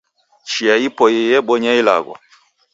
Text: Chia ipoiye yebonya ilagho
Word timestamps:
Chia 0.51 0.75
ipoiye 0.87 1.21
yebonya 1.31 1.71
ilagho 1.79 2.13